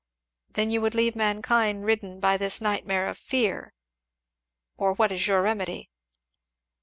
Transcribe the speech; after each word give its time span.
"Then 0.49 0.71
you 0.71 0.81
would 0.81 0.95
leave 0.95 1.15
mankind 1.15 1.85
ridden 1.85 2.19
by 2.19 2.35
this 2.35 2.59
nightmare 2.59 3.05
of 3.07 3.19
fear? 3.19 3.71
or 4.75 4.93
what 4.93 5.11
is 5.11 5.27
your 5.27 5.43
remedy?" 5.43 5.91